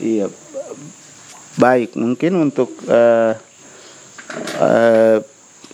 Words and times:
Iya, 0.00 0.26
baik 1.58 1.98
mungkin 1.98 2.32
untuk 2.50 2.72
uh, 2.88 3.34
uh, 4.60 5.18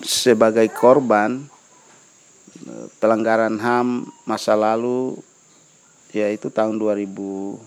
sebagai 0.03 0.67
korban 0.73 1.47
pelanggaran 2.99 3.61
HAM 3.61 4.09
masa 4.25 4.57
lalu 4.57 5.21
yaitu 6.11 6.49
tahun 6.49 6.81
2001 6.81 7.61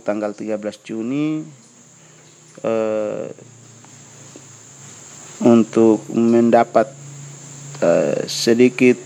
tanggal 0.00 0.32
13 0.32 0.56
Juni 0.86 1.44
uh, 2.64 3.28
untuk 5.44 6.00
mendapat 6.08 6.88
uh, 7.84 8.24
sedikit 8.24 8.96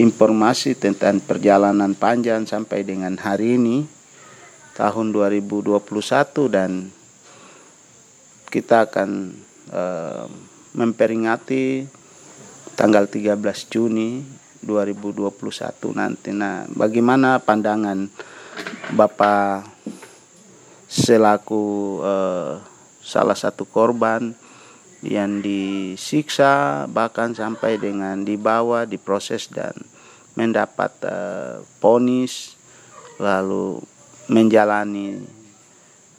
informasi 0.00 0.80
tentang 0.80 1.20
perjalanan 1.20 1.92
panjang 1.92 2.48
sampai 2.48 2.88
dengan 2.88 3.20
hari 3.20 3.60
ini 3.60 3.84
tahun 4.72 5.12
2021 5.12 5.76
dan 6.48 6.88
kita 8.48 8.88
akan 8.88 9.36
uh, 9.68 10.24
memperingati 10.72 11.84
tanggal 12.72 13.04
13 13.04 13.36
Juni 13.68 14.24
2021 14.64 15.28
nanti. 15.92 16.32
Nah, 16.32 16.64
bagaimana 16.72 17.36
pandangan 17.44 18.08
Bapak 18.96 19.68
selaku 20.88 21.64
uh, 22.02 22.56
salah 23.04 23.36
satu 23.36 23.68
korban 23.68 24.32
yang 25.00 25.40
disiksa 25.40 26.84
bahkan 26.84 27.32
sampai 27.32 27.80
dengan 27.80 28.20
dibawa 28.20 28.84
diproses 28.84 29.48
dan 29.48 29.72
mendapat 30.36 30.92
uh, 31.08 31.64
ponis 31.80 32.54
lalu 33.16 33.80
menjalani 34.28 35.20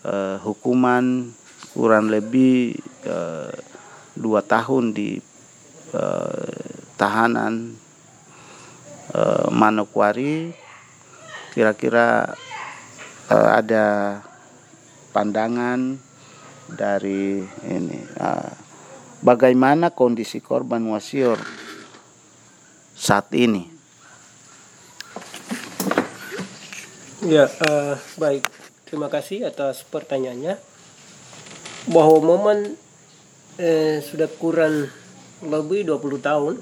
uh, 0.06 0.42
hukuman 0.42 1.30
kurang 1.72 2.10
lebih 2.10 2.76
uh, 3.08 3.54
dua 4.18 4.44
tahun 4.44 4.92
di 4.92 5.22
uh, 5.96 6.68
tahanan 7.00 7.78
uh, 9.16 9.48
Manokwari. 9.50 10.52
Kira-kira 11.52 12.32
uh, 13.32 13.50
ada 13.56 14.20
pandangan 15.12 16.00
dari 16.72 17.44
ini 17.68 18.00
uh, 18.16 18.61
bagaimana 19.22 19.94
kondisi 19.94 20.42
korban 20.42 20.86
wasior 20.90 21.38
saat 22.94 23.30
ini 23.34 23.72
Ya, 27.22 27.46
uh, 27.46 28.02
baik. 28.18 28.50
Terima 28.90 29.06
kasih 29.06 29.46
atas 29.46 29.86
pertanyaannya. 29.86 30.58
Bahwa 31.94 32.18
momen 32.18 32.74
eh, 33.62 34.02
sudah 34.02 34.26
kurang 34.42 34.90
lebih 35.46 35.86
20 35.86 36.18
tahun 36.18 36.54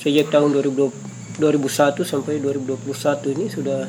sejak 0.00 0.32
tahun 0.32 0.56
2020, 0.56 1.36
2001 1.36 2.00
sampai 2.00 2.40
2021 2.40 3.36
ini 3.36 3.46
sudah 3.52 3.84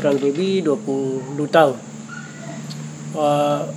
kurang 0.00 0.16
lebih 0.16 0.64
20 0.64 1.36
tahun. 1.52 1.76
Uh, 3.12 3.68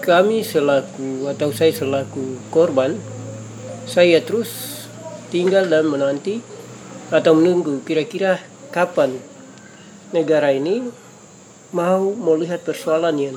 kami 0.00 0.40
selaku 0.40 1.28
atau 1.28 1.52
saya 1.52 1.72
selaku 1.76 2.40
korban 2.48 2.96
saya 3.84 4.24
terus 4.24 4.84
tinggal 5.28 5.68
dan 5.68 5.86
menanti 5.86 6.40
atau 7.12 7.36
menunggu 7.36 7.84
kira-kira 7.84 8.40
kapan 8.72 9.20
negara 10.10 10.50
ini 10.50 10.88
mau 11.70 12.10
melihat 12.16 12.62
persoalan 12.64 13.16
yang 13.18 13.36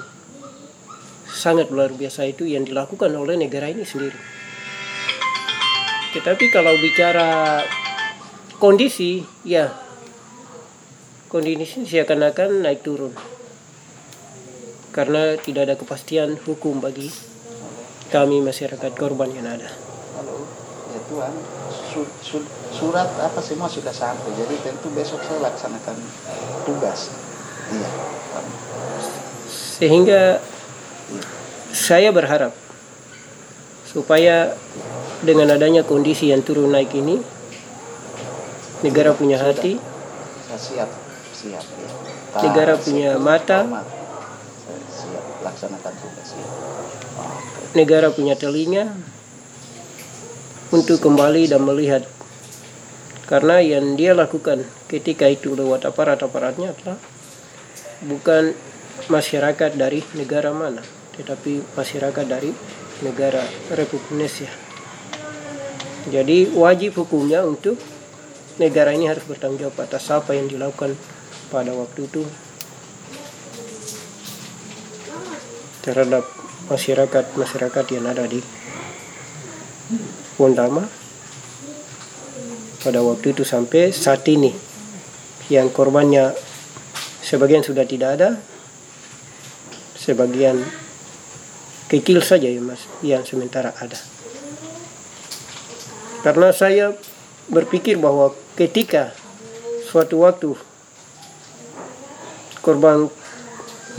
sangat 1.29 1.73
luar 1.73 1.93
biasa 1.93 2.29
itu 2.29 2.45
yang 2.45 2.65
dilakukan 2.65 3.09
oleh 3.13 3.33
negara 3.33 3.69
ini 3.69 3.81
sendiri. 3.81 4.17
Tetapi 6.13 6.45
kalau 6.53 6.77
bicara 6.77 7.61
kondisi, 8.61 9.25
ya 9.41 9.73
kondisi 11.25 11.89
seakan-akan 11.89 12.61
naik 12.61 12.85
turun. 12.85 13.32
Karena 14.93 15.35
tidak 15.41 15.61
ada 15.67 15.75
kepastian 15.75 16.37
hukum 16.45 16.77
bagi 16.77 17.09
kami 18.13 18.45
masyarakat 18.45 18.93
korban 18.93 19.33
yang 19.33 19.49
ada. 19.49 19.67
Halo, 20.15 20.45
ya 20.93 20.99
Tuhan, 21.09 21.33
surat 22.69 23.09
apa 23.17 23.41
semua 23.41 23.65
sudah 23.65 23.91
sampai. 23.91 24.37
Jadi 24.37 24.61
tentu 24.61 24.93
besok 24.93 25.25
saya 25.25 25.49
laksanakan 25.49 25.97
tugas. 26.69 27.09
Iya 27.73 27.89
sehingga 29.83 30.37
saya 31.73 32.13
berharap 32.13 32.53
supaya 33.83 34.53
dengan 35.25 35.51
adanya 35.51 35.83
kondisi 35.83 36.29
yang 36.31 36.39
turun 36.45 36.71
naik 36.71 36.93
ini 36.95 37.19
negara 38.85 39.11
punya 39.11 39.41
hati. 39.41 39.75
Siap 40.53 40.89
siap 41.33 41.65
ya. 41.65 41.89
negara 42.45 42.77
punya 42.77 43.17
mata 43.17 43.65
siap 44.91 45.25
laksanakan 45.43 45.93
tugas 45.99 46.29
ya. 46.33 46.45
negara 47.75 48.07
punya 48.15 48.39
telinga 48.39 48.95
untuk 50.73 50.97
kembali 50.97 51.51
dan 51.51 51.61
melihat. 51.61 52.03
Karena 53.23 53.63
yang 53.63 53.95
dia 53.95 54.11
lakukan 54.11 54.67
ketika 54.91 55.31
itu 55.31 55.55
lewat 55.55 55.87
aparat-aparatnya 55.87 56.75
adalah 56.75 56.99
bukan 58.03 58.51
masyarakat 59.07 59.79
dari 59.79 60.03
negara 60.13 60.51
mana 60.51 60.83
tetapi 61.13 61.61
masyarakat 61.77 62.25
dari 62.25 62.49
negara 63.05 63.45
Republik 63.69 64.01
Indonesia. 64.09 64.49
Jadi 66.09 66.51
wajib 66.51 66.99
hukumnya 66.99 67.45
untuk 67.45 67.79
negara 68.59 68.91
ini 68.91 69.07
harus 69.07 69.23
bertanggung 69.23 69.61
jawab 69.61 69.87
atas 69.87 70.09
apa 70.11 70.35
yang 70.35 70.49
dilakukan 70.51 70.97
pada 71.47 71.71
waktu 71.71 72.09
itu 72.09 72.25
terhadap 75.83 76.23
masyarakat 76.71 77.35
masyarakat 77.35 77.85
yang 77.91 78.07
ada 78.07 78.23
di 78.23 78.39
Wondama. 80.39 80.87
Pada 82.81 82.99
waktu 82.99 83.31
itu 83.31 83.47
sampai 83.47 83.93
saat 83.93 84.25
ini 84.27 84.51
yang 85.47 85.71
korbannya 85.71 86.35
sebagian 87.23 87.63
sudah 87.63 87.87
tidak 87.87 88.19
ada 88.19 88.29
sebagian 89.95 90.59
kecil 91.87 92.19
saja 92.19 92.51
ya 92.51 92.59
mas 92.59 92.83
yang 92.99 93.23
sementara 93.23 93.71
ada. 93.79 93.95
Karena 96.23 96.51
saya 96.55 96.95
berpikir 97.47 97.99
bahwa 97.99 98.35
ketika 98.55 99.15
suatu 99.87 100.23
waktu 100.23 100.55
korban 102.63 103.11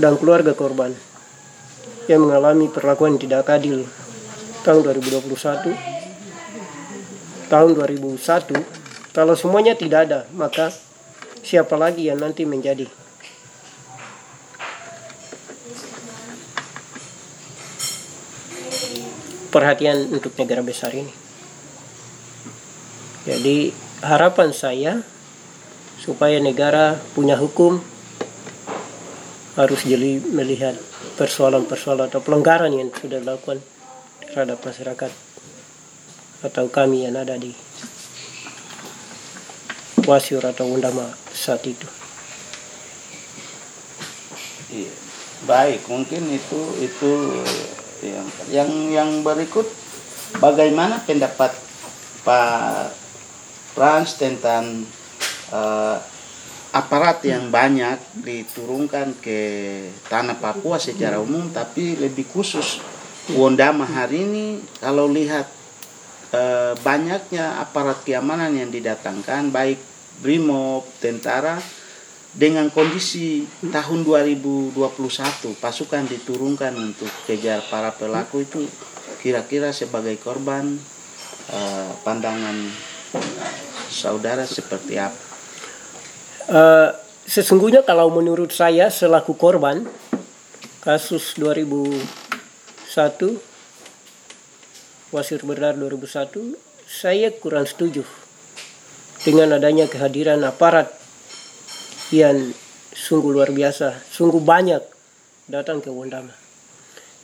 dan 0.00 0.16
keluarga 0.16 0.56
korban 0.56 0.96
yang 2.10 2.24
mengalami 2.24 2.68
perlakuan 2.68 3.16
tidak 3.16 3.48
adil. 3.48 3.84
Tahun 4.64 4.80
2021 4.80 5.94
tahun 7.54 7.76
2001 7.76 9.14
kalau 9.14 9.34
semuanya 9.36 9.76
tidak 9.76 10.10
ada 10.10 10.20
maka 10.32 10.72
siapa 11.44 11.76
lagi 11.76 12.08
yang 12.08 12.18
nanti 12.18 12.48
menjadi? 12.48 12.88
Perhatian 19.54 20.10
untuk 20.10 20.34
negara 20.34 20.66
besar 20.66 20.90
ini. 20.90 21.14
Jadi 23.22 23.70
harapan 24.02 24.50
saya 24.50 24.92
supaya 26.02 26.42
negara 26.42 26.98
punya 27.14 27.38
hukum 27.38 27.78
harus 29.54 29.86
jeli 29.86 30.18
melihat 30.34 30.74
persoalan-persoalan 31.14 32.10
atau 32.10 32.20
pelanggaran 32.20 32.74
yang 32.74 32.90
sudah 32.90 33.22
dilakukan 33.22 33.62
terhadap 34.30 34.58
masyarakat 34.60 35.12
atau 36.44 36.64
kami 36.68 37.08
yang 37.08 37.16
ada 37.16 37.38
di 37.38 37.54
Wasiur 40.04 40.44
atau 40.44 40.68
Undama 40.68 41.08
saat 41.32 41.64
itu. 41.64 41.88
Iya. 44.68 44.92
Baik, 45.48 45.88
mungkin 45.88 46.28
itu 46.28 46.60
itu 46.80 47.10
yang 48.04 48.28
yang 48.52 48.70
yang 48.92 49.10
berikut 49.24 49.64
bagaimana 50.40 51.00
pendapat 51.04 51.52
Pak 52.24 52.92
Frans 53.76 54.16
tentang 54.20 54.84
uh, 55.52 55.96
aparat 56.74 57.22
yang 57.22 57.54
banyak 57.54 57.96
diturunkan 58.26 59.22
ke 59.22 59.40
tanah 60.10 60.42
Papua 60.42 60.82
secara 60.82 61.22
umum 61.22 61.48
tapi 61.54 61.94
lebih 61.94 62.26
khusus 62.26 62.82
Wondama 63.24 63.88
hari 63.88 64.26
ini 64.28 64.60
kalau 64.82 65.08
lihat 65.08 65.48
Eh, 66.34 66.74
banyaknya 66.82 67.62
aparat 67.62 68.02
keamanan 68.02 68.58
yang 68.58 68.66
didatangkan 68.66 69.54
baik 69.54 69.78
brimob 70.18 70.82
tentara 70.98 71.62
dengan 72.34 72.66
kondisi 72.74 73.46
tahun 73.70 74.02
2021 74.02 74.74
pasukan 75.62 76.10
diturunkan 76.10 76.74
untuk 76.74 77.06
kejar 77.30 77.62
para 77.70 77.94
pelaku 77.94 78.42
itu 78.42 78.66
kira-kira 79.22 79.70
sebagai 79.70 80.18
korban 80.18 80.74
uh, 81.54 81.90
pandangan 82.02 82.58
saudara 83.86 84.42
seperti 84.42 84.98
apa? 84.98 85.33
Uh, 86.44 86.92
sesungguhnya 87.24 87.80
kalau 87.88 88.12
menurut 88.12 88.52
saya 88.52 88.92
selaku 88.92 89.32
korban 89.32 89.88
kasus 90.84 91.40
2001 91.40 92.04
Wasir 95.08 95.40
Berar 95.40 95.72
2001 95.80 96.52
saya 96.84 97.32
kurang 97.32 97.64
setuju 97.64 98.04
dengan 99.24 99.56
adanya 99.56 99.88
kehadiran 99.88 100.44
aparat 100.44 100.92
yang 102.12 102.52
sungguh 102.92 103.32
luar 103.32 103.48
biasa, 103.48 104.04
sungguh 104.12 104.44
banyak 104.44 104.84
datang 105.48 105.80
ke 105.80 105.88
Wondama. 105.88 106.36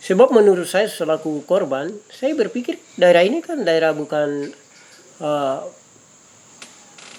Sebab 0.01 0.33
menurut 0.33 0.65
saya 0.65 0.89
selaku 0.89 1.45
korban, 1.45 1.93
saya 2.09 2.33
berpikir 2.33 2.81
daerah 2.97 3.21
ini 3.21 3.37
kan 3.45 3.61
daerah 3.61 3.93
bukan 3.93 4.49
uh, 5.21 5.61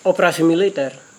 operasi 0.03 0.43
militer. 0.43 1.12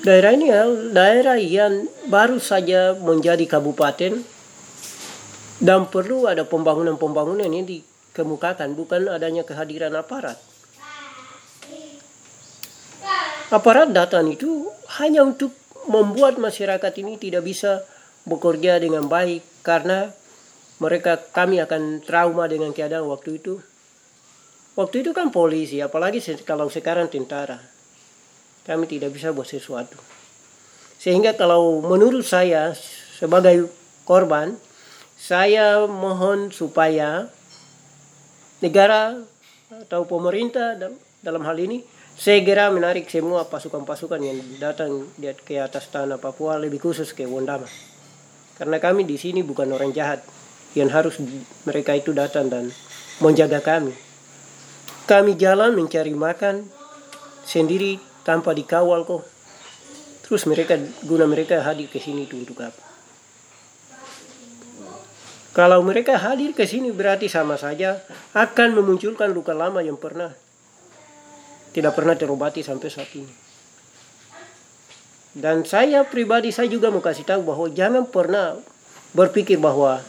Daerah 0.00 0.32
ini 0.32 0.48
ya 0.48 0.64
daerah 0.96 1.36
yang 1.36 1.84
baru 2.08 2.40
saja 2.40 2.96
menjadi 2.96 3.44
kabupaten 3.44 4.24
dan 5.60 5.80
perlu 5.92 6.24
ada 6.24 6.48
pembangunan-pembangunan 6.48 7.44
yang 7.44 7.68
dikemukakan, 7.68 8.72
bukan 8.72 9.12
adanya 9.12 9.44
kehadiran 9.44 9.92
aparat. 9.92 10.40
Aparat 13.52 13.92
datang 13.92 14.32
itu 14.32 14.72
hanya 14.96 15.20
untuk 15.20 15.52
membuat 15.84 16.40
masyarakat 16.40 16.92
ini 17.04 17.20
tidak 17.20 17.44
bisa 17.44 17.84
bekerja 18.24 18.80
dengan 18.80 19.04
baik 19.04 19.44
karena 19.60 20.16
mereka 20.80 21.20
kami 21.20 21.60
akan 21.60 22.00
trauma 22.00 22.48
dengan 22.48 22.72
keadaan 22.72 23.04
waktu 23.04 23.36
itu. 23.36 23.60
Waktu 24.80 25.04
itu 25.04 25.12
kan 25.12 25.28
polisi, 25.28 25.84
apalagi 25.84 26.24
kalau 26.40 26.72
sekarang 26.72 27.12
tentara. 27.12 27.79
Kami 28.70 28.86
tidak 28.86 29.10
bisa 29.10 29.34
buat 29.34 29.50
sesuatu. 29.50 29.98
Sehingga 31.02 31.34
kalau 31.34 31.82
menurut 31.82 32.22
saya 32.22 32.70
sebagai 33.18 33.66
korban, 34.06 34.54
saya 35.18 35.90
mohon 35.90 36.54
supaya 36.54 37.26
negara 38.62 39.18
atau 39.74 40.06
pemerintah 40.06 40.78
dalam 41.18 41.42
hal 41.42 41.58
ini 41.58 41.82
segera 42.14 42.70
menarik 42.70 43.10
semua 43.10 43.48
pasukan-pasukan 43.48 44.20
yang 44.22 44.38
datang 44.62 45.08
ke 45.18 45.58
atas 45.58 45.90
tanah 45.90 46.20
Papua 46.20 46.60
lebih 46.60 46.78
khusus 46.78 47.10
ke 47.10 47.26
Wondama. 47.26 47.66
Karena 48.60 48.76
kami 48.76 49.08
di 49.08 49.16
sini 49.16 49.40
bukan 49.40 49.72
orang 49.72 49.90
jahat 49.96 50.20
yang 50.76 50.92
harus 50.92 51.18
mereka 51.64 51.96
itu 51.96 52.12
datang 52.12 52.52
dan 52.52 52.68
menjaga 53.18 53.64
kami. 53.64 53.96
Kami 55.08 55.34
jalan 55.34 55.74
mencari 55.74 56.12
makan 56.12 56.68
sendiri 57.42 58.09
tanpa 58.26 58.56
dikawal 58.56 59.04
kok. 59.06 59.22
Terus 60.26 60.46
mereka 60.46 60.78
guna 61.02 61.26
mereka 61.26 61.58
hadir 61.64 61.90
ke 61.90 61.98
sini 61.98 62.24
itu 62.24 62.38
untuk 62.38 62.62
apa? 62.62 62.82
Kalau 65.50 65.82
mereka 65.82 66.14
hadir 66.14 66.54
ke 66.54 66.62
sini 66.62 66.94
berarti 66.94 67.26
sama 67.26 67.58
saja 67.58 67.98
akan 68.38 68.78
memunculkan 68.78 69.34
luka 69.34 69.50
lama 69.50 69.82
yang 69.82 69.98
pernah 69.98 70.30
tidak 71.70 71.94
pernah 71.94 72.14
terobati 72.18 72.62
sampai 72.62 72.88
saat 72.90 73.10
ini. 73.14 73.34
Dan 75.30 75.62
saya 75.62 76.02
pribadi 76.02 76.50
saya 76.50 76.66
juga 76.66 76.90
mau 76.90 76.98
kasih 76.98 77.22
tahu 77.22 77.46
bahwa 77.46 77.70
jangan 77.70 78.02
pernah 78.10 78.58
berpikir 79.14 79.62
bahwa 79.62 80.02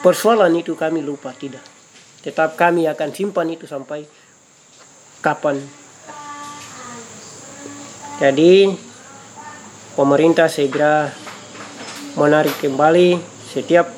persoalan 0.00 0.56
itu 0.56 0.72
kami 0.72 1.04
lupa 1.04 1.36
tidak. 1.36 1.64
Tetap 2.24 2.56
kami 2.56 2.88
akan 2.88 3.12
simpan 3.12 3.48
itu 3.52 3.68
sampai 3.68 4.08
kapan. 5.20 5.60
Jadi 8.20 8.68
pemerintah 9.96 10.44
segera 10.52 11.08
menarik 12.20 12.52
kembali 12.60 13.16
setiap 13.48 13.88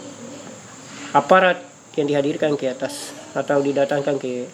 aparat 1.10 1.58
yang 1.98 2.06
dihadirkan 2.06 2.54
ke 2.54 2.70
atas 2.70 3.10
atau 3.34 3.58
didatangkan 3.58 4.22
ke 4.22 4.46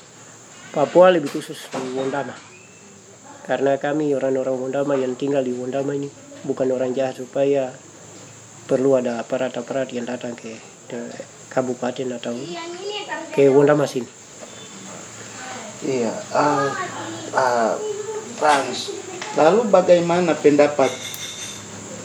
Papua 0.73 1.13
lebih 1.13 1.29
khusus 1.29 1.69
di 1.69 1.85
Wondama. 1.93 2.33
Karena 3.45 3.77
kami 3.77 4.17
orang-orang 4.17 4.57
Wondama 4.57 4.97
yang 4.97 5.13
tinggal 5.21 5.45
di 5.45 5.53
Wondama 5.53 5.93
ini 5.93 6.09
bukan 6.49 6.73
orang 6.73 6.97
jahat 6.97 7.21
supaya 7.21 7.69
perlu 8.65 8.97
ada 8.97 9.21
aparat-aparat 9.21 9.93
yang 9.93 10.09
datang 10.09 10.33
ke, 10.33 10.57
kabupaten 11.53 12.17
atau 12.17 12.33
ke 13.37 13.53
Wondama 13.53 13.85
sini. 13.85 14.09
Iya, 15.85 16.13
uh, 16.33 16.69
uh. 17.37 17.77
Lalu 19.39 19.71
bagaimana 19.71 20.35
pendapat 20.35 20.91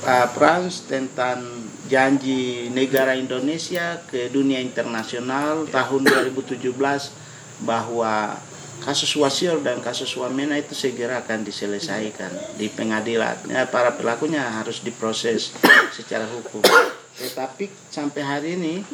uh, 0.05 0.27
Frans 0.37 0.85
tentang 0.85 1.41
janji 1.89 2.69
negara 2.69 3.17
Indonesia 3.17 3.97
ke 4.05 4.29
dunia 4.29 4.61
internasional 4.61 5.65
tahun 5.65 6.05
2017 6.29 6.61
bahwa 7.65 8.37
kasus 8.85 9.17
Wasir 9.17 9.57
dan 9.65 9.81
kasus 9.81 10.13
Wamena 10.13 10.61
itu 10.61 10.77
segera 10.77 11.25
akan 11.25 11.41
diselesaikan 11.41 12.29
di 12.53 12.69
pengadilan. 12.69 13.49
Ya, 13.49 13.65
para 13.65 13.97
pelakunya 13.97 14.45
harus 14.45 14.85
diproses 14.85 15.57
secara 15.89 16.29
hukum. 16.29 16.61
Tetapi 17.17 17.69
sampai 17.89 18.21
hari 18.21 18.49
ini 18.61 18.85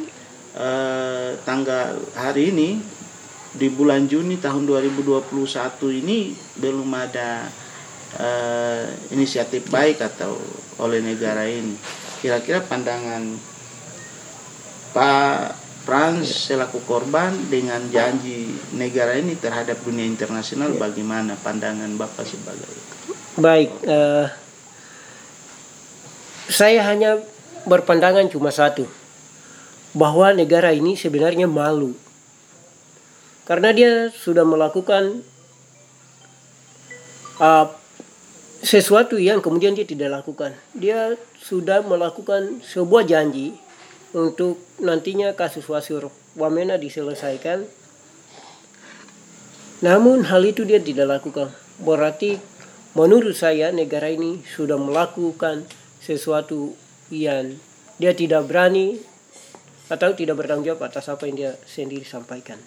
eh, 0.56 1.36
tanggal 1.44 2.00
hari 2.16 2.56
ini 2.56 2.80
di 3.52 3.68
bulan 3.68 4.06
Juni 4.06 4.38
tahun 4.38 4.64
2021 4.64 5.26
ini 6.06 6.38
belum 6.62 6.90
ada 6.94 7.50
eh, 8.18 8.86
inisiatif 9.14 9.70
baik 9.70 10.02
atau 10.02 10.40
oleh 10.82 11.04
negara 11.04 11.46
ini. 11.46 11.76
Kira-kira 12.24 12.66
pandangan 12.66 13.22
Pak 14.90 15.70
Frans 15.90 16.28
selaku 16.50 16.86
korban 16.86 17.34
dengan 17.50 17.82
janji 17.90 18.46
negara 18.78 19.18
ini 19.18 19.34
terhadap 19.34 19.82
dunia 19.82 20.06
internasional 20.06 20.76
ya. 20.76 20.86
bagaimana 20.86 21.34
pandangan 21.40 21.90
Bapak 21.98 22.30
sebagai 22.30 22.70
Baik, 23.40 23.72
uh, 23.88 24.28
saya 26.46 26.84
hanya 26.86 27.24
berpandangan 27.66 28.28
cuma 28.30 28.54
satu 28.54 28.86
bahwa 29.96 30.30
negara 30.36 30.70
ini 30.76 30.94
sebenarnya 30.94 31.50
malu 31.50 31.98
karena 33.50 33.74
dia 33.74 33.92
sudah 34.14 34.46
melakukan 34.46 35.26
uh, 37.42 37.79
sesuatu 38.60 39.16
yang 39.16 39.40
kemudian 39.40 39.76
dia 39.76 39.88
tidak 39.88 40.22
lakukan. 40.22 40.56
Dia 40.76 41.16
sudah 41.40 41.80
melakukan 41.84 42.60
sebuah 42.64 43.08
janji 43.08 43.56
untuk 44.12 44.60
nantinya 44.82 45.36
kasus 45.38 45.68
Wasir 45.70 46.08
Wamena 46.36 46.76
diselesaikan. 46.76 47.68
Namun 49.80 50.28
hal 50.28 50.44
itu 50.44 50.68
dia 50.68 50.84
tidak 50.84 51.20
lakukan. 51.20 51.56
Berarti 51.80 52.36
menurut 52.96 53.36
saya 53.36 53.72
negara 53.72 54.12
ini 54.12 54.44
sudah 54.44 54.76
melakukan 54.76 55.64
sesuatu 56.04 56.76
yang 57.08 57.56
dia 57.96 58.12
tidak 58.12 58.48
berani 58.48 59.00
atau 59.90 60.14
tidak 60.14 60.38
bertanggung 60.38 60.68
jawab 60.68 60.92
atas 60.92 61.08
apa 61.08 61.26
yang 61.26 61.36
dia 61.36 61.52
sendiri 61.64 62.04
sampaikan. 62.04 62.60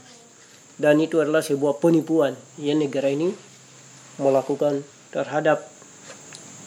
Dan 0.80 0.98
itu 0.98 1.20
adalah 1.20 1.44
sebuah 1.44 1.78
penipuan 1.78 2.34
yang 2.56 2.80
negara 2.80 3.12
ini 3.12 3.30
melakukan 4.16 4.82
terhadap 5.12 5.68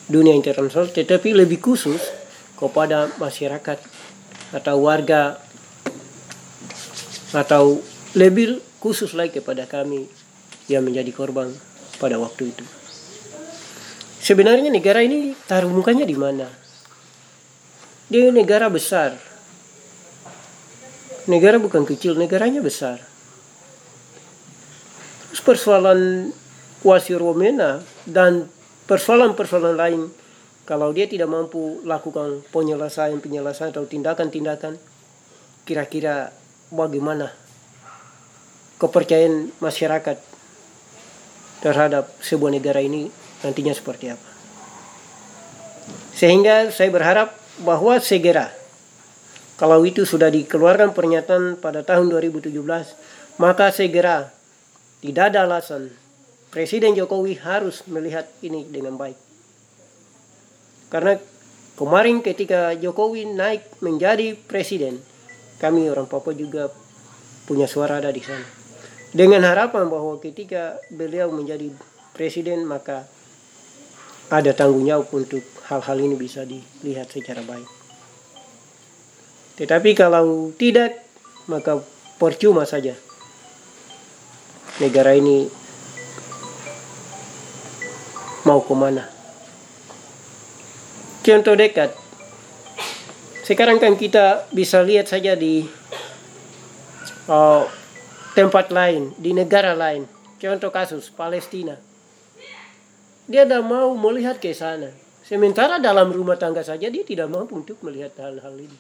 dunia 0.06 0.38
internasional 0.38 0.90
tetapi 0.90 1.34
lebih 1.34 1.58
khusus 1.62 2.02
kepada 2.56 3.12
masyarakat 3.18 3.82
atau 4.54 4.76
warga 4.80 5.42
atau 7.36 7.84
lebih 8.16 8.64
khusus 8.80 9.12
lagi 9.18 9.42
kepada 9.42 9.68
kami 9.68 10.08
yang 10.72 10.86
menjadi 10.86 11.12
korban 11.12 11.52
pada 12.00 12.16
waktu 12.16 12.56
itu. 12.56 12.66
Sebenarnya 14.26 14.74
negara 14.74 15.06
ini 15.06 15.38
taruh 15.46 15.70
mukanya 15.70 16.08
di 16.08 16.18
mana? 16.18 16.50
Dia 18.10 18.30
negara 18.34 18.72
besar. 18.72 19.18
Negara 21.26 21.58
bukan 21.58 21.86
kecil, 21.86 22.14
negaranya 22.18 22.62
besar. 22.62 23.02
Terus 25.30 25.42
persoalan 25.42 26.30
Wasir 26.86 27.18
Womena 27.18 27.82
dan 28.06 28.50
persoalan-persoalan 28.86 29.76
lain 29.78 30.02
kalau 30.66 30.90
dia 30.90 31.06
tidak 31.06 31.30
mampu 31.30 31.82
lakukan 31.86 32.42
penyelesaian-penyelesaian 32.50 33.70
atau 33.70 33.86
tindakan-tindakan, 33.86 34.82
kira-kira 35.62 36.34
bagaimana 36.74 37.30
kepercayaan 38.82 39.54
masyarakat 39.62 40.18
terhadap 41.62 42.10
sebuah 42.22 42.58
negara 42.58 42.82
ini 42.82 43.14
nantinya 43.46 43.78
seperti 43.78 44.10
apa. 44.10 44.30
Sehingga 46.18 46.74
saya 46.74 46.90
berharap 46.90 47.38
bahwa 47.62 48.02
segera 48.02 48.50
kalau 49.56 49.86
itu 49.88 50.04
sudah 50.04 50.28
dikeluarkan 50.28 50.92
pernyataan 50.92 51.62
pada 51.62 51.86
tahun 51.86 52.12
2017 52.12 52.52
maka 53.40 53.72
segera 53.72 54.34
tidak 55.00 55.32
ada 55.32 55.48
alasan 55.48 55.94
Presiden 56.54 56.96
Jokowi 56.96 57.38
harus 57.42 57.84
melihat 57.88 58.28
ini 58.46 58.64
dengan 58.68 58.96
baik. 58.96 59.18
Karena 60.90 61.20
kemarin 61.76 62.24
ketika 62.24 62.72
Jokowi 62.78 63.28
naik 63.28 63.82
menjadi 63.84 64.38
presiden, 64.48 65.02
kami 65.60 65.90
orang 65.92 66.08
Papua 66.08 66.32
juga 66.32 66.72
punya 67.46 67.68
suara 67.70 68.00
ada 68.00 68.10
di 68.10 68.24
sana. 68.24 68.46
Dengan 69.16 69.48
harapan 69.48 69.88
bahwa 69.88 70.20
ketika 70.20 70.76
beliau 70.92 71.32
menjadi 71.32 71.72
presiden 72.12 72.68
maka 72.68 73.08
ada 74.28 74.52
tanggung 74.52 74.84
jawab 74.84 75.08
untuk 75.14 75.44
hal-hal 75.70 75.98
ini 76.02 76.16
bisa 76.18 76.44
dilihat 76.44 77.08
secara 77.12 77.46
baik. 77.46 77.70
Tetapi 79.56 79.96
kalau 79.96 80.52
tidak 80.60 81.00
maka 81.48 81.80
percuma 82.18 82.66
saja 82.68 82.98
negara 84.82 85.16
ini 85.16 85.48
mau 88.46 88.62
ke 88.62 88.74
mana. 88.78 89.10
Contoh 91.26 91.58
dekat, 91.58 91.90
sekarang 93.42 93.82
kan 93.82 93.98
kita 93.98 94.46
bisa 94.54 94.86
lihat 94.86 95.10
saja 95.10 95.34
di 95.34 95.66
uh, 97.26 97.66
tempat 98.38 98.70
lain, 98.70 99.10
di 99.18 99.34
negara 99.34 99.74
lain. 99.74 100.06
Contoh 100.38 100.70
kasus 100.70 101.10
Palestina. 101.10 101.82
Dia 103.26 103.42
tidak 103.50 103.66
mau 103.66 103.98
melihat 103.98 104.38
ke 104.38 104.54
sana. 104.54 104.94
Sementara 105.26 105.82
dalam 105.82 106.14
rumah 106.14 106.38
tangga 106.38 106.62
saja 106.62 106.86
dia 106.86 107.02
tidak 107.02 107.26
mampu 107.26 107.58
untuk 107.58 107.82
melihat 107.82 108.14
hal-hal 108.22 108.54
ini. 108.62 108.78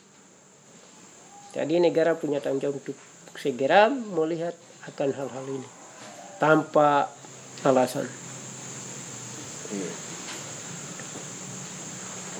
Jadi 1.58 1.82
negara 1.82 2.14
punya 2.14 2.38
tanggung 2.38 2.62
jawab 2.62 2.78
untuk 2.78 2.98
segera 3.34 3.90
melihat 3.90 4.54
akan 4.86 5.10
hal-hal 5.10 5.46
ini 5.50 5.70
tanpa 6.38 7.10
alasan. 7.66 8.25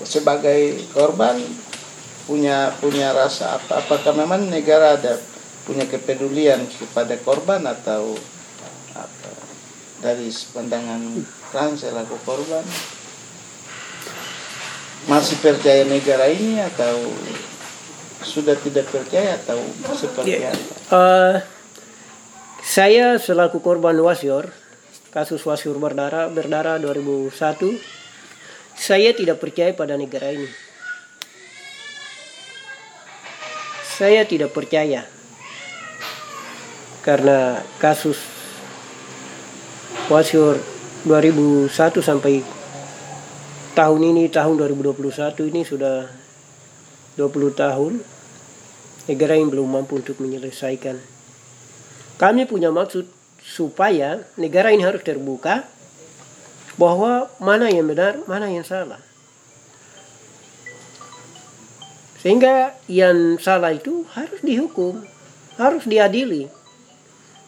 Sebagai 0.04 0.86
korban 0.92 1.40
punya 2.28 2.74
punya 2.78 3.14
rasa 3.16 3.56
apa? 3.56 3.80
Apakah 3.80 4.12
memang 4.12 4.46
negara 4.46 4.98
ada 4.98 5.16
punya 5.64 5.86
kepedulian 5.88 6.62
kepada 6.68 7.16
korban 7.22 7.64
atau 7.64 8.14
apa? 8.92 9.30
Dari 10.04 10.28
pandangan 10.52 11.00
Frans 11.50 11.80
selaku 11.80 12.16
korban 12.22 12.62
masih 15.06 15.38
percaya 15.38 15.86
negara 15.86 16.26
ini 16.26 16.58
atau 16.60 16.98
sudah 18.26 18.58
tidak 18.58 18.90
percaya 18.90 19.38
atau 19.38 19.56
seperti 19.94 20.42
Ya. 20.42 20.50
apa? 20.50 20.74
Uh, 20.90 21.34
saya 22.60 23.14
selaku 23.16 23.62
korban 23.62 23.94
wasior 24.02 24.50
kasus 25.16 25.40
wasior 25.48 25.80
berdarah 25.80 26.28
berdarah 26.28 26.76
2001 26.76 27.32
saya 28.76 29.16
tidak 29.16 29.40
percaya 29.40 29.72
pada 29.72 29.96
negara 29.96 30.36
ini. 30.36 30.52
Saya 33.96 34.28
tidak 34.28 34.52
percaya. 34.52 35.08
Karena 37.00 37.64
kasus 37.80 38.20
wasior 40.12 40.60
2001 41.08 41.72
sampai 42.04 42.44
tahun 43.72 44.00
ini 44.12 44.28
tahun 44.28 44.60
2021 44.60 45.48
ini 45.48 45.64
sudah 45.64 46.04
20 47.16 47.56
tahun 47.56 47.92
negara 49.08 49.40
yang 49.40 49.48
belum 49.48 49.80
mampu 49.80 50.04
untuk 50.04 50.20
menyelesaikan. 50.20 51.00
Kami 52.20 52.44
punya 52.44 52.68
maksud 52.68 53.15
supaya 53.46 54.26
negara 54.34 54.74
ini 54.74 54.82
harus 54.82 55.06
terbuka 55.06 55.62
bahwa 56.74 57.30
mana 57.38 57.70
yang 57.70 57.86
benar, 57.86 58.18
mana 58.26 58.50
yang 58.50 58.66
salah. 58.66 58.98
Sehingga 62.18 62.74
yang 62.90 63.38
salah 63.38 63.70
itu 63.70 64.02
harus 64.10 64.42
dihukum, 64.42 64.98
harus 65.62 65.86
diadili. 65.86 66.50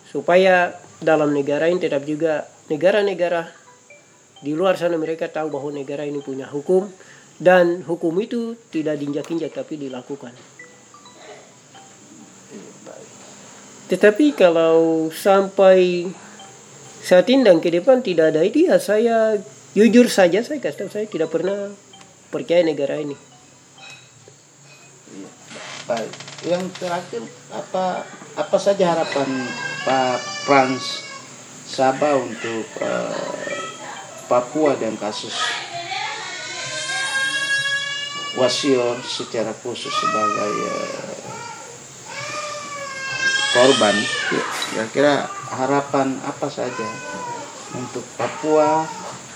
Supaya 0.07 0.79
dalam 1.03 1.35
negara 1.35 1.67
ini 1.67 1.83
tetap 1.83 2.07
juga 2.07 2.47
negara-negara 2.71 3.51
di 4.39 4.55
luar 4.55 4.79
sana 4.79 4.95
mereka 4.95 5.27
tahu 5.27 5.51
bahwa 5.51 5.75
negara 5.75 6.07
ini 6.07 6.23
punya 6.23 6.47
hukum 6.47 6.87
dan 7.43 7.83
hukum 7.83 8.15
itu 8.23 8.55
tidak 8.71 9.03
diinjak-injak 9.03 9.51
tapi 9.51 9.75
dilakukan. 9.77 10.58
Tetapi 13.89 14.37
kalau 14.37 15.09
sampai 15.09 16.09
saya 17.01 17.25
tindang 17.25 17.65
ke 17.65 17.73
depan 17.73 18.05
tidak 18.05 18.37
ada 18.37 18.45
ya 18.45 18.77
saya 18.77 19.41
jujur 19.73 20.13
saja 20.13 20.45
saya 20.45 20.61
kasih 20.61 20.85
tahu 20.85 20.91
saya 20.93 21.07
tidak 21.09 21.33
pernah 21.33 21.73
percaya 22.29 22.61
negara 22.61 23.01
ini. 23.01 23.17
Iya, 25.09 25.31
Baik. 25.89 26.13
Yang 26.45 26.65
terakhir 26.77 27.23
apa 27.49 28.05
apa 28.37 28.57
saja 28.61 28.95
harapan 28.95 29.29
Pak 29.83 30.21
Frans 30.47 30.85
Sabah 31.69 32.17
untuk 32.17 32.65
eh, 32.81 33.65
Papua 34.29 34.77
dan 34.77 34.97
kasus 35.01 35.35
Wasior 38.39 39.03
secara 39.03 39.51
khusus 39.51 39.91
sebagai 39.91 40.53
eh, 40.69 41.18
korban. 43.59 43.97
Kira-kira 44.71 45.27
harapan 45.51 46.15
apa 46.23 46.47
saja 46.47 46.87
untuk 47.75 48.07
Papua 48.15 48.87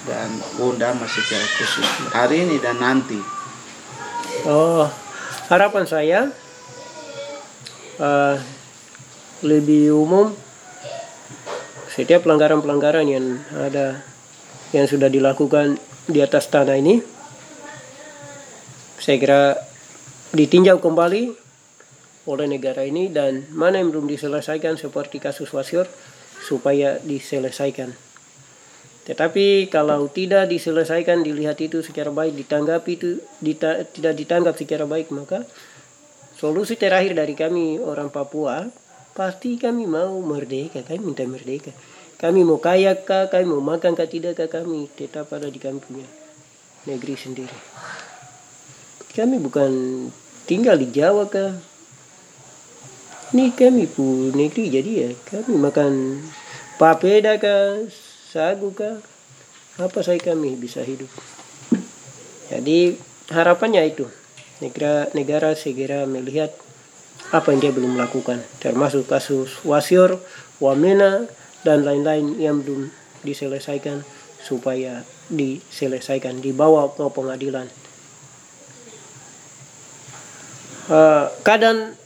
dan 0.06 0.30
Wondama 0.58 1.06
secara 1.10 1.42
khusus 1.58 1.86
hari 2.14 2.46
ini 2.46 2.62
dan 2.62 2.78
nanti? 2.78 3.18
Oh, 4.46 4.86
harapan 5.50 5.84
saya 5.86 6.20
eh, 7.98 8.36
lebih 9.42 9.90
umum 9.98 10.30
setiap 11.90 12.24
pelanggaran-pelanggaran 12.24 13.04
yang 13.04 13.42
ada 13.52 14.00
yang 14.72 14.88
sudah 14.88 15.12
dilakukan 15.12 15.76
di 16.08 16.24
atas 16.24 16.48
tanah 16.48 16.80
ini 16.80 17.04
saya 18.96 19.16
kira 19.20 19.42
ditinjau 20.32 20.80
kembali 20.80 21.41
oleh 22.26 22.46
negara 22.46 22.86
ini 22.86 23.10
dan 23.10 23.50
mana 23.50 23.82
yang 23.82 23.90
belum 23.90 24.06
diselesaikan 24.06 24.78
seperti 24.78 25.18
kasus 25.18 25.50
Wasior 25.50 25.90
supaya 26.42 26.98
diselesaikan. 27.02 27.94
Tetapi 29.02 29.66
kalau 29.66 30.06
tidak 30.06 30.46
diselesaikan 30.46 31.26
dilihat 31.26 31.58
itu 31.58 31.82
secara 31.82 32.14
baik 32.14 32.38
ditanggapi 32.38 32.92
itu 32.94 33.18
dita- 33.42 33.82
tidak 33.90 34.14
ditanggap 34.14 34.54
secara 34.54 34.86
baik 34.86 35.10
maka 35.10 35.42
solusi 36.38 36.78
terakhir 36.78 37.18
dari 37.18 37.34
kami 37.34 37.82
orang 37.82 38.14
Papua 38.14 38.66
pasti 39.14 39.58
kami 39.58 39.90
mau 39.90 40.22
merdeka 40.22 40.86
kami 40.86 41.12
minta 41.12 41.26
merdeka 41.26 41.74
kami 42.18 42.46
mau 42.46 42.62
kaya 42.62 42.94
kah 42.98 43.26
kami 43.26 43.46
mau 43.46 43.62
makan 43.62 43.92
kah 43.98 44.06
tidak 44.06 44.38
kah 44.38 44.62
kami 44.62 44.88
tetap 44.94 45.30
ada 45.34 45.50
di 45.50 45.58
kami 45.58 45.78
punya 45.78 46.06
negeri 46.86 47.14
sendiri 47.14 47.58
kami 49.12 49.36
bukan 49.38 49.70
tinggal 50.48 50.78
di 50.80 50.88
Jawa 50.90 51.28
kah 51.28 51.71
ini 53.32 53.48
kami 53.56 53.88
pu 53.88 54.32
negeri 54.36 54.68
jadi 54.68 54.90
ya 54.92 55.10
kami 55.24 55.56
makan 55.56 56.20
papeda 56.76 57.40
kah 57.40 57.88
sagu 58.32 58.72
kah 58.72 59.00
apa 59.80 60.04
saya 60.04 60.20
kami 60.20 60.52
bisa 60.52 60.84
hidup? 60.84 61.08
Jadi 62.52 62.96
harapannya 63.32 63.88
itu. 63.88 64.04
Negara 64.60 65.08
negara 65.16 65.56
segera 65.56 66.04
melihat 66.04 66.52
apa 67.32 67.56
yang 67.56 67.60
dia 67.64 67.72
belum 67.72 67.96
lakukan. 67.96 68.44
Termasuk 68.60 69.08
kasus 69.08 69.64
Wasior, 69.64 70.20
Wamena 70.60 71.24
dan 71.64 71.88
lain-lain 71.88 72.36
yang 72.36 72.60
belum 72.60 72.92
diselesaikan 73.24 74.04
supaya 74.44 75.08
diselesaikan 75.32 76.44
dibawa 76.44 76.92
ke 76.92 77.04
pengadilan. 77.08 77.72
Eh, 80.92 81.26
kadang 81.40 81.96
ka- 81.96 82.01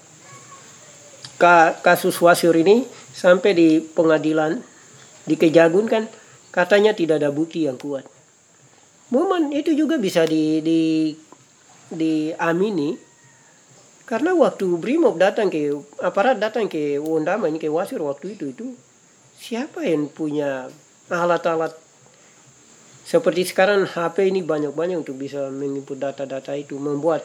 kasus 1.85 2.17
Wasior 2.21 2.57
ini 2.57 2.89
sampai 3.13 3.53
di 3.53 3.69
pengadilan 3.81 4.61
di 5.29 5.35
Kejagun 5.37 5.87
kan 5.89 6.09
katanya 6.55 6.97
tidak 6.97 7.21
ada 7.21 7.29
bukti 7.29 7.69
yang 7.69 7.77
kuat. 7.77 8.09
Momen 9.13 9.55
itu 9.55 9.71
juga 9.77 10.01
bisa 10.01 10.27
di, 10.27 10.59
di 10.65 11.15
diamini 11.93 12.99
karena 14.07 14.35
waktu 14.35 14.67
Brimob 14.79 15.19
datang 15.19 15.51
ke 15.51 15.75
aparat 16.03 16.39
datang 16.39 16.67
ke 16.67 16.99
Wondama 16.99 17.47
ini 17.51 17.59
ke 17.59 17.71
Wasir 17.71 17.99
waktu 18.03 18.39
itu 18.39 18.51
itu 18.51 18.75
siapa 19.39 19.87
yang 19.87 20.11
punya 20.11 20.71
alat-alat 21.11 21.75
seperti 23.07 23.47
sekarang 23.47 23.87
HP 23.87 24.35
ini 24.35 24.43
banyak-banyak 24.43 25.07
untuk 25.07 25.15
bisa 25.15 25.47
menginput 25.55 26.03
data-data 26.03 26.59
itu 26.59 26.75
membuat 26.75 27.23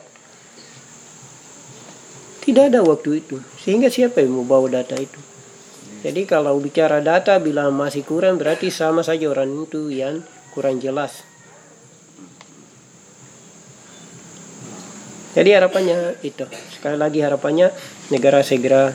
tidak 2.52 2.76
ada 2.76 2.84
waktu 2.84 3.24
itu 3.24 3.40
sehingga 3.64 3.88
siapa 3.88 4.20
yang 4.20 4.36
mau 4.36 4.44
bawa 4.44 4.84
data 4.84 5.00
itu 5.00 5.20
jadi 6.04 6.28
kalau 6.28 6.60
bicara 6.60 7.00
data 7.00 7.40
bila 7.40 7.72
masih 7.72 8.04
kurang 8.04 8.36
berarti 8.36 8.68
sama 8.68 9.08
saja 9.08 9.32
orang 9.32 9.48
itu 9.64 9.88
yang 9.88 10.20
kurang 10.52 10.84
jelas 10.84 11.24
jadi 15.32 15.64
harapannya 15.64 16.20
itu 16.28 16.44
sekali 16.76 17.00
lagi 17.00 17.24
harapannya 17.24 17.72
negara 18.12 18.44
segera 18.44 18.92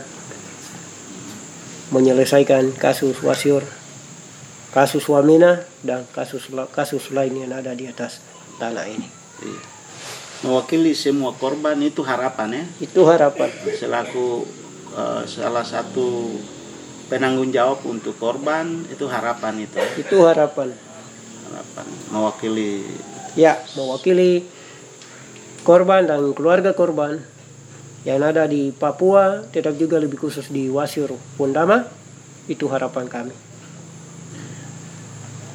menyelesaikan 1.97 2.75
kasus 2.75 3.23
wasior, 3.23 3.63
kasus 4.75 5.07
Wamena 5.07 5.63
dan 5.87 6.03
kasus 6.11 6.51
kasus 6.75 7.15
lain 7.15 7.47
yang 7.47 7.55
ada 7.55 7.79
di 7.79 7.87
atas 7.87 8.19
tanah 8.59 8.91
ini. 8.91 9.07
Iya. 9.39 9.76
Mewakili 10.45 10.93
semua 10.93 11.33
korban 11.33 11.81
itu 11.81 12.05
harapan 12.05 12.61
ya. 12.61 12.65
Itu 12.83 13.09
harapan. 13.09 13.49
Selaku 13.73 14.45
uh, 14.93 15.25
salah 15.25 15.65
satu 15.65 16.37
penanggung 17.09 17.55
jawab 17.55 17.81
untuk 17.89 18.19
korban 18.21 18.85
itu 18.93 19.09
harapan 19.09 19.65
itu. 19.65 19.81
Itu 19.97 20.27
harapan. 20.29 20.77
Harapan 21.49 21.87
mewakili. 22.13 22.85
Ya, 23.33 23.61
mewakili 23.77 24.45
korban 25.65 26.05
dan 26.05 26.33
keluarga 26.37 26.77
korban 26.77 27.25
yang 28.07 28.23
ada 28.23 28.47
di 28.47 28.71
Papua 28.71 29.43
tetap 29.51 29.75
juga 29.75 29.99
lebih 29.99 30.15
khusus 30.23 30.47
di 30.47 30.71
Wasir 30.71 31.11
Pondama 31.35 31.91
itu 32.47 32.71
harapan 32.71 33.11
kami 33.11 33.35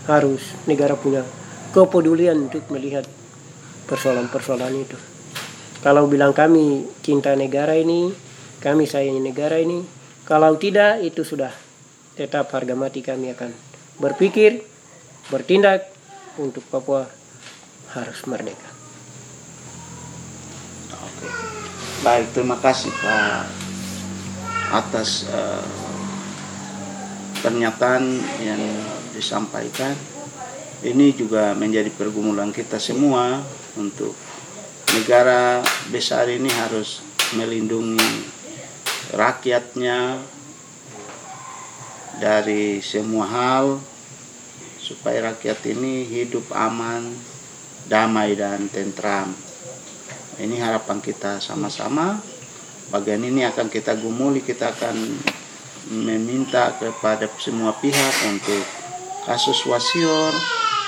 harus 0.04 0.44
negara 0.68 1.00
punya 1.00 1.24
kepedulian 1.72 2.52
untuk 2.52 2.68
melihat 2.68 3.08
persoalan-persoalan 3.92 4.76
itu. 4.80 4.96
Kalau 5.84 6.08
bilang 6.08 6.32
kami 6.32 6.88
cinta 7.04 7.36
negara 7.36 7.76
ini 7.76 8.16
kami 8.64 8.88
sayangi 8.88 9.20
negara 9.20 9.60
ini 9.60 9.84
kalau 10.24 10.56
tidak 10.56 11.04
itu 11.04 11.28
sudah 11.28 11.52
tetap 12.16 12.48
harga 12.56 12.72
mati 12.78 13.04
kami 13.04 13.36
akan 13.36 13.52
berpikir 14.00 14.64
bertindak 15.28 15.92
untuk 16.40 16.64
Papua 16.72 17.04
harus 17.92 18.20
merdeka. 18.30 18.70
Baik, 22.02 22.34
terima 22.34 22.58
kasih 22.58 22.90
Pak 22.98 23.46
atas 24.72 25.28
uh, 25.30 25.62
pernyataan 27.44 28.06
yang 28.42 28.62
disampaikan. 29.14 29.94
Ini 30.82 31.14
juga 31.14 31.54
menjadi 31.54 31.94
pergumulan 31.94 32.50
kita 32.50 32.82
semua 32.82 33.46
untuk 33.80 34.16
negara 34.92 35.64
besar 35.88 36.28
ini 36.28 36.52
harus 36.52 37.00
melindungi 37.38 38.28
rakyatnya 39.16 40.20
dari 42.20 42.84
semua 42.84 43.26
hal 43.28 43.66
supaya 44.82 45.32
rakyat 45.32 45.64
ini 45.72 46.04
hidup 46.04 46.52
aman, 46.52 47.16
damai 47.88 48.36
dan 48.36 48.68
tentram. 48.68 49.32
Ini 50.36 50.58
harapan 50.60 51.00
kita 51.00 51.40
sama-sama. 51.40 52.20
Bagian 52.92 53.24
ini 53.24 53.48
akan 53.48 53.72
kita 53.72 53.96
gumuli, 53.96 54.44
kita 54.44 54.76
akan 54.76 54.96
meminta 55.96 56.76
kepada 56.76 57.32
semua 57.40 57.72
pihak 57.80 58.16
untuk 58.28 58.64
kasus 59.24 59.64
wasior, 59.64 60.36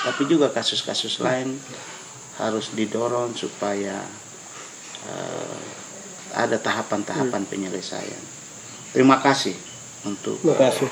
tapi 0.04 0.28
juga 0.28 0.52
kasus-kasus 0.52 1.24
lain 1.24 1.56
harus 2.42 2.74
didorong 2.74 3.38
supaya 3.38 4.02
uh, 5.10 5.58
ada 6.34 6.58
tahapan-tahapan 6.58 7.46
hmm. 7.46 7.52
penyelesaian. 7.52 8.24
Terima 8.94 9.22
kasih 9.22 9.56
untuk 10.06 10.38
Terima 10.42 10.58
kasih. 10.58 10.90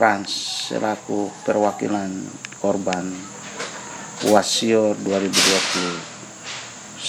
Frans 0.00 0.32
selaku 0.72 1.28
perwakilan 1.44 2.08
korban 2.64 3.12
Wasio 4.32 4.96
2021 4.96 7.04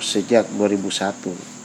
sejak 0.00 0.48
2001 0.56 1.59